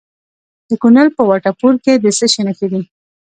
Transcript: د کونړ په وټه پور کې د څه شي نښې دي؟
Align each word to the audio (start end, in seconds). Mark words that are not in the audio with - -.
د 0.69 0.71
کونړ 0.81 1.07
په 1.17 1.21
وټه 1.29 1.51
پور 1.59 1.73
کې 1.83 1.93
د 2.03 2.05
څه 2.17 2.25
شي 2.31 2.41
نښې 2.47 2.67
دي؟ 2.71 2.81